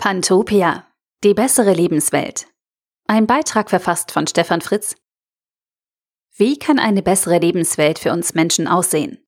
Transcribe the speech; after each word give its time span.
Pantopia. 0.00 0.86
Die 1.24 1.34
bessere 1.34 1.74
Lebenswelt. 1.74 2.46
Ein 3.06 3.26
Beitrag 3.26 3.68
verfasst 3.68 4.12
von 4.12 4.26
Stefan 4.26 4.62
Fritz. 4.62 4.96
Wie 6.34 6.58
kann 6.58 6.78
eine 6.78 7.02
bessere 7.02 7.36
Lebenswelt 7.36 7.98
für 7.98 8.10
uns 8.10 8.32
Menschen 8.32 8.66
aussehen? 8.66 9.18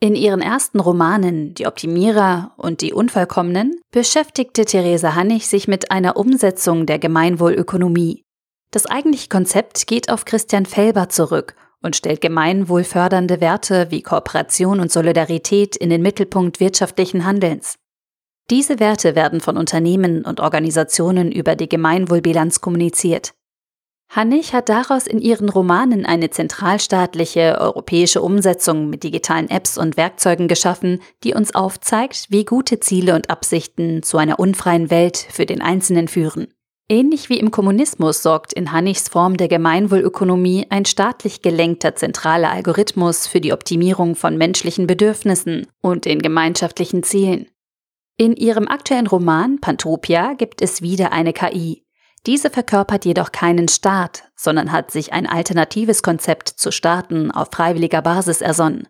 In 0.00 0.14
ihren 0.14 0.40
ersten 0.40 0.80
Romanen 0.80 1.52
Die 1.52 1.66
Optimierer 1.66 2.54
und 2.56 2.80
Die 2.80 2.94
Unvollkommenen 2.94 3.78
beschäftigte 3.90 4.64
Theresa 4.64 5.14
Hannig 5.14 5.46
sich 5.46 5.68
mit 5.68 5.90
einer 5.90 6.16
Umsetzung 6.16 6.86
der 6.86 6.98
Gemeinwohlökonomie. 6.98 8.24
Das 8.70 8.86
eigentliche 8.86 9.28
Konzept 9.28 9.86
geht 9.86 10.10
auf 10.10 10.24
Christian 10.24 10.64
Felber 10.64 11.10
zurück 11.10 11.54
und 11.82 11.96
stellt 11.96 12.22
gemeinwohlfördernde 12.22 13.42
Werte 13.42 13.90
wie 13.90 14.00
Kooperation 14.00 14.80
und 14.80 14.90
Solidarität 14.90 15.76
in 15.76 15.90
den 15.90 16.00
Mittelpunkt 16.00 16.60
wirtschaftlichen 16.60 17.26
Handelns. 17.26 17.76
Diese 18.50 18.80
Werte 18.80 19.14
werden 19.14 19.40
von 19.40 19.58
Unternehmen 19.58 20.24
und 20.24 20.40
Organisationen 20.40 21.30
über 21.30 21.54
die 21.54 21.68
Gemeinwohlbilanz 21.68 22.60
kommuniziert. 22.60 23.34
Hannig 24.10 24.54
hat 24.54 24.70
daraus 24.70 25.06
in 25.06 25.18
ihren 25.18 25.50
Romanen 25.50 26.06
eine 26.06 26.30
zentralstaatliche 26.30 27.58
europäische 27.60 28.22
Umsetzung 28.22 28.88
mit 28.88 29.02
digitalen 29.02 29.50
Apps 29.50 29.76
und 29.76 29.98
Werkzeugen 29.98 30.48
geschaffen, 30.48 31.02
die 31.24 31.34
uns 31.34 31.54
aufzeigt, 31.54 32.28
wie 32.30 32.46
gute 32.46 32.80
Ziele 32.80 33.14
und 33.14 33.28
Absichten 33.28 34.02
zu 34.02 34.16
einer 34.16 34.38
unfreien 34.38 34.90
Welt 34.90 35.18
für 35.18 35.44
den 35.44 35.60
Einzelnen 35.60 36.08
führen. 36.08 36.48
Ähnlich 36.88 37.28
wie 37.28 37.38
im 37.38 37.50
Kommunismus 37.50 38.22
sorgt 38.22 38.54
in 38.54 38.72
Hannigs 38.72 39.10
Form 39.10 39.36
der 39.36 39.48
Gemeinwohlökonomie 39.48 40.68
ein 40.70 40.86
staatlich 40.86 41.42
gelenkter 41.42 41.94
zentraler 41.94 42.50
Algorithmus 42.50 43.26
für 43.26 43.42
die 43.42 43.52
Optimierung 43.52 44.14
von 44.14 44.38
menschlichen 44.38 44.86
Bedürfnissen 44.86 45.66
und 45.82 46.06
den 46.06 46.22
gemeinschaftlichen 46.22 47.02
Zielen. 47.02 47.46
In 48.20 48.34
ihrem 48.34 48.66
aktuellen 48.66 49.06
Roman 49.06 49.60
Pantopia 49.60 50.34
gibt 50.34 50.60
es 50.60 50.82
wieder 50.82 51.12
eine 51.12 51.32
KI. 51.32 51.84
Diese 52.26 52.50
verkörpert 52.50 53.04
jedoch 53.04 53.30
keinen 53.30 53.68
Staat, 53.68 54.24
sondern 54.34 54.72
hat 54.72 54.90
sich 54.90 55.12
ein 55.12 55.28
alternatives 55.28 56.02
Konzept 56.02 56.48
zu 56.48 56.72
Staaten 56.72 57.30
auf 57.30 57.50
freiwilliger 57.52 58.02
Basis 58.02 58.40
ersonnen. 58.40 58.88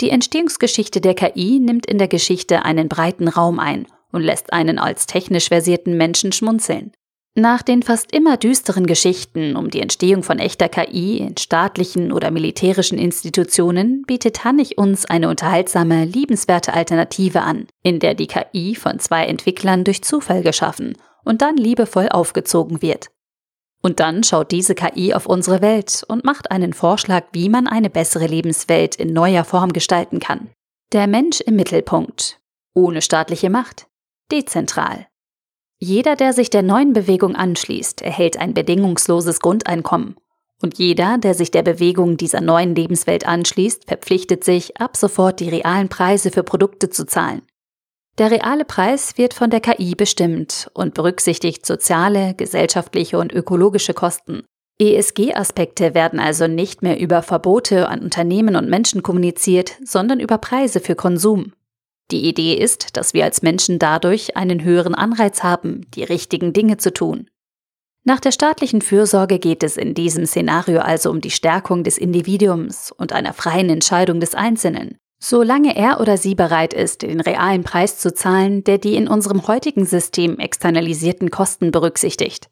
Die 0.00 0.10
Entstehungsgeschichte 0.10 1.00
der 1.00 1.14
KI 1.14 1.58
nimmt 1.58 1.84
in 1.86 1.98
der 1.98 2.06
Geschichte 2.06 2.64
einen 2.64 2.88
breiten 2.88 3.26
Raum 3.26 3.58
ein 3.58 3.88
und 4.12 4.22
lässt 4.22 4.52
einen 4.52 4.78
als 4.78 5.06
technisch 5.06 5.48
versierten 5.48 5.96
Menschen 5.96 6.30
schmunzeln. 6.30 6.92
Nach 7.36 7.62
den 7.62 7.82
fast 7.82 8.12
immer 8.12 8.36
düsteren 8.36 8.86
Geschichten 8.86 9.56
um 9.56 9.68
die 9.68 9.80
Entstehung 9.80 10.22
von 10.22 10.38
echter 10.38 10.68
KI 10.68 11.18
in 11.18 11.36
staatlichen 11.36 12.12
oder 12.12 12.30
militärischen 12.30 12.96
Institutionen 12.96 14.02
bietet 14.06 14.44
Hannig 14.44 14.78
uns 14.78 15.04
eine 15.04 15.28
unterhaltsame, 15.28 16.04
liebenswerte 16.04 16.74
Alternative 16.74 17.42
an, 17.42 17.66
in 17.82 17.98
der 17.98 18.14
die 18.14 18.28
KI 18.28 18.76
von 18.76 19.00
zwei 19.00 19.26
Entwicklern 19.26 19.82
durch 19.82 20.04
Zufall 20.04 20.42
geschaffen 20.42 20.96
und 21.24 21.42
dann 21.42 21.56
liebevoll 21.56 22.08
aufgezogen 22.08 22.82
wird. 22.82 23.10
Und 23.82 23.98
dann 23.98 24.22
schaut 24.22 24.52
diese 24.52 24.76
KI 24.76 25.12
auf 25.12 25.26
unsere 25.26 25.60
Welt 25.60 26.04
und 26.06 26.24
macht 26.24 26.52
einen 26.52 26.72
Vorschlag, 26.72 27.24
wie 27.32 27.48
man 27.48 27.66
eine 27.66 27.90
bessere 27.90 28.28
Lebenswelt 28.28 28.94
in 28.94 29.12
neuer 29.12 29.42
Form 29.42 29.72
gestalten 29.72 30.20
kann. 30.20 30.50
Der 30.92 31.08
Mensch 31.08 31.40
im 31.40 31.56
Mittelpunkt. 31.56 32.40
Ohne 32.74 33.02
staatliche 33.02 33.50
Macht. 33.50 33.88
Dezentral. 34.30 35.08
Jeder, 35.78 36.16
der 36.16 36.32
sich 36.32 36.50
der 36.50 36.62
neuen 36.62 36.92
Bewegung 36.92 37.34
anschließt, 37.36 38.02
erhält 38.02 38.38
ein 38.38 38.54
bedingungsloses 38.54 39.40
Grundeinkommen. 39.40 40.16
Und 40.62 40.78
jeder, 40.78 41.18
der 41.18 41.34
sich 41.34 41.50
der 41.50 41.62
Bewegung 41.62 42.16
dieser 42.16 42.40
neuen 42.40 42.74
Lebenswelt 42.74 43.26
anschließt, 43.26 43.84
verpflichtet 43.86 44.44
sich, 44.44 44.80
ab 44.80 44.96
sofort 44.96 45.40
die 45.40 45.48
realen 45.48 45.88
Preise 45.88 46.30
für 46.30 46.42
Produkte 46.42 46.88
zu 46.88 47.06
zahlen. 47.06 47.42
Der 48.16 48.30
reale 48.30 48.64
Preis 48.64 49.18
wird 49.18 49.34
von 49.34 49.50
der 49.50 49.60
KI 49.60 49.94
bestimmt 49.96 50.70
und 50.72 50.94
berücksichtigt 50.94 51.66
soziale, 51.66 52.34
gesellschaftliche 52.34 53.18
und 53.18 53.32
ökologische 53.32 53.92
Kosten. 53.92 54.44
ESG-Aspekte 54.78 55.94
werden 55.94 56.20
also 56.20 56.46
nicht 56.46 56.82
mehr 56.82 56.98
über 56.98 57.22
Verbote 57.22 57.88
an 57.88 58.00
Unternehmen 58.00 58.56
und 58.56 58.68
Menschen 58.68 59.02
kommuniziert, 59.02 59.72
sondern 59.84 60.20
über 60.20 60.38
Preise 60.38 60.80
für 60.80 60.94
Konsum. 60.94 61.52
Die 62.10 62.28
Idee 62.28 62.54
ist, 62.54 62.96
dass 62.96 63.14
wir 63.14 63.24
als 63.24 63.42
Menschen 63.42 63.78
dadurch 63.78 64.36
einen 64.36 64.62
höheren 64.62 64.94
Anreiz 64.94 65.42
haben, 65.42 65.86
die 65.94 66.04
richtigen 66.04 66.52
Dinge 66.52 66.76
zu 66.76 66.92
tun. 66.92 67.28
Nach 68.06 68.20
der 68.20 68.32
staatlichen 68.32 68.82
Fürsorge 68.82 69.38
geht 69.38 69.62
es 69.62 69.78
in 69.78 69.94
diesem 69.94 70.26
Szenario 70.26 70.80
also 70.80 71.10
um 71.10 71.22
die 71.22 71.30
Stärkung 71.30 71.84
des 71.84 71.96
Individuums 71.96 72.92
und 72.92 73.14
einer 73.14 73.32
freien 73.32 73.70
Entscheidung 73.70 74.20
des 74.20 74.34
Einzelnen, 74.34 74.98
solange 75.18 75.74
er 75.74 76.00
oder 76.00 76.18
sie 76.18 76.34
bereit 76.34 76.74
ist, 76.74 77.00
den 77.00 77.20
realen 77.20 77.64
Preis 77.64 77.98
zu 77.98 78.12
zahlen, 78.12 78.62
der 78.62 78.76
die 78.76 78.96
in 78.96 79.08
unserem 79.08 79.46
heutigen 79.48 79.86
System 79.86 80.38
externalisierten 80.38 81.30
Kosten 81.30 81.70
berücksichtigt. 81.70 82.50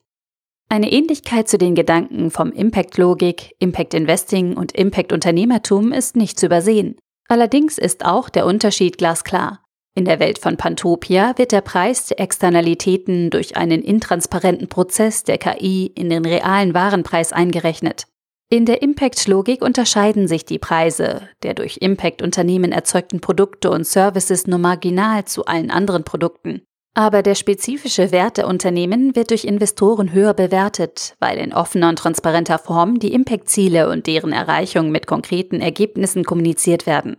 Eine 0.70 0.90
Ähnlichkeit 0.90 1.48
zu 1.48 1.58
den 1.58 1.74
Gedanken 1.74 2.30
vom 2.30 2.50
Impact-Logik, 2.50 3.54
Impact-Investing 3.58 4.56
und 4.56 4.72
Impact-Unternehmertum 4.72 5.92
ist 5.92 6.16
nicht 6.16 6.40
zu 6.40 6.46
übersehen. 6.46 6.96
Allerdings 7.32 7.78
ist 7.78 8.04
auch 8.04 8.28
der 8.28 8.44
Unterschied 8.44 8.98
glasklar. 8.98 9.64
In 9.94 10.04
der 10.04 10.20
Welt 10.20 10.38
von 10.38 10.58
Pantopia 10.58 11.32
wird 11.38 11.52
der 11.52 11.62
Preis 11.62 12.04
der 12.08 12.20
Externalitäten 12.20 13.30
durch 13.30 13.56
einen 13.56 13.80
intransparenten 13.80 14.68
Prozess 14.68 15.24
der 15.24 15.38
KI 15.38 15.90
in 15.94 16.10
den 16.10 16.26
realen 16.26 16.74
Warenpreis 16.74 17.32
eingerechnet. 17.32 18.04
In 18.50 18.66
der 18.66 18.82
Impact-Logik 18.82 19.62
unterscheiden 19.62 20.28
sich 20.28 20.44
die 20.44 20.58
Preise 20.58 21.26
der 21.42 21.54
durch 21.54 21.78
Impact-Unternehmen 21.78 22.70
erzeugten 22.70 23.22
Produkte 23.22 23.70
und 23.70 23.86
Services 23.86 24.46
nur 24.46 24.58
marginal 24.58 25.24
zu 25.24 25.46
allen 25.46 25.70
anderen 25.70 26.04
Produkten. 26.04 26.60
Aber 26.94 27.22
der 27.22 27.34
spezifische 27.34 28.12
Wert 28.12 28.36
der 28.36 28.46
Unternehmen 28.46 29.16
wird 29.16 29.30
durch 29.30 29.44
Investoren 29.44 30.12
höher 30.12 30.34
bewertet, 30.34 31.16
weil 31.20 31.38
in 31.38 31.54
offener 31.54 31.88
und 31.88 31.98
transparenter 31.98 32.58
Form 32.58 32.98
die 32.98 33.14
Impact-Ziele 33.14 33.88
und 33.88 34.06
deren 34.06 34.32
Erreichung 34.32 34.90
mit 34.90 35.06
konkreten 35.06 35.62
Ergebnissen 35.62 36.24
kommuniziert 36.24 36.84
werden. 36.84 37.16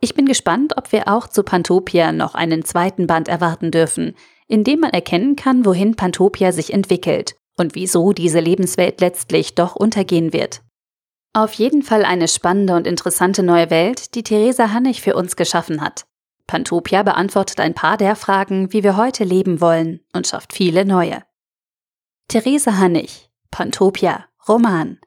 Ich 0.00 0.14
bin 0.14 0.24
gespannt, 0.24 0.78
ob 0.78 0.92
wir 0.92 1.08
auch 1.08 1.28
zu 1.28 1.42
Pantopia 1.42 2.12
noch 2.12 2.34
einen 2.34 2.64
zweiten 2.64 3.06
Band 3.06 3.28
erwarten 3.28 3.70
dürfen, 3.70 4.14
in 4.48 4.64
dem 4.64 4.80
man 4.80 4.90
erkennen 4.90 5.36
kann, 5.36 5.66
wohin 5.66 5.96
Pantopia 5.96 6.52
sich 6.52 6.72
entwickelt 6.72 7.34
und 7.58 7.74
wieso 7.74 8.14
diese 8.14 8.40
Lebenswelt 8.40 9.02
letztlich 9.02 9.54
doch 9.54 9.76
untergehen 9.76 10.32
wird. 10.32 10.62
Auf 11.34 11.52
jeden 11.52 11.82
Fall 11.82 12.06
eine 12.06 12.26
spannende 12.26 12.74
und 12.74 12.86
interessante 12.86 13.42
neue 13.42 13.68
Welt, 13.68 14.14
die 14.14 14.22
Theresa 14.22 14.72
Hannig 14.72 15.02
für 15.02 15.14
uns 15.14 15.36
geschaffen 15.36 15.82
hat. 15.82 16.06
Pantopia 16.50 17.04
beantwortet 17.04 17.60
ein 17.60 17.74
paar 17.74 17.96
der 17.96 18.16
Fragen, 18.16 18.72
wie 18.72 18.82
wir 18.82 18.96
heute 18.96 19.22
leben 19.22 19.60
wollen 19.60 20.00
und 20.12 20.26
schafft 20.26 20.52
viele 20.52 20.84
neue. 20.84 21.22
Theresa 22.26 22.76
Hannig, 22.76 23.30
Pantopia, 23.52 24.26
Roman. 24.48 24.98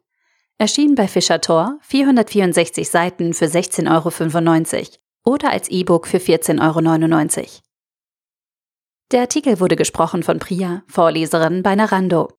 Erschien 0.58 0.96
bei 0.96 1.10
Fischer 1.10 1.42
Tor, 1.42 1.80
464 1.82 2.90
Seiten 2.90 3.34
für 3.34 3.48
16,95 3.48 4.78
Euro 4.78 5.36
oder 5.36 5.52
als 5.52 5.68
E-Book 5.68 6.08
für 6.08 6.20
14,99 6.20 7.38
Euro. 7.40 7.48
Der 9.12 9.20
Artikel 9.20 9.60
wurde 9.60 9.76
gesprochen 9.76 10.24
von 10.24 10.40
Priya, 10.40 10.84
Vorleserin 10.88 11.62
bei 11.62 11.76
Narando. 11.76 12.30